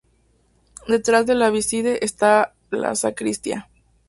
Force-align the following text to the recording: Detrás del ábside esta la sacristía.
Detrás 0.87 1.27
del 1.27 1.43
ábside 1.43 1.99
esta 2.03 2.55
la 2.71 2.95
sacristía. 2.95 3.69